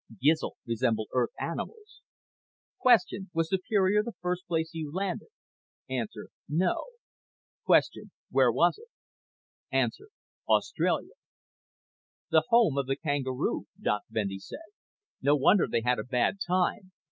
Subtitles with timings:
[0.19, 2.01] GIZL RESEMBLE EARTH ANIMALS
[3.07, 3.27] Q.
[3.35, 5.27] WAS SUPERIOR THE FIRST PLACE YOU LANDED
[5.91, 6.05] A.
[6.49, 6.85] NO
[7.67, 8.09] Q.
[8.31, 8.87] WHERE WAS IT
[9.71, 9.85] A.
[10.49, 11.13] AUSTRALIA
[12.31, 14.71] "The home of the kangaroo," Doc Bendy said.
[15.21, 16.91] "No wonder they had a bad time.